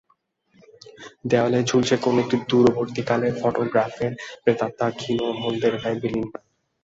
[1.25, 4.11] দেয়ালে ঝুলছে কোনো একটি দূরবর্তী কালের ফোটোগ্রাফের
[4.43, 6.47] প্রেতাত্মা, ক্ষীণ হলদে রেখায় বিলীনপ্রায়।